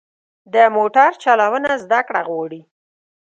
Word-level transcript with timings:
د 0.53 0.55
موټر 0.75 1.09
چلوونه 1.23 1.69
زده 1.83 1.99
کړه 2.07 2.21
غواړي. 2.27 2.61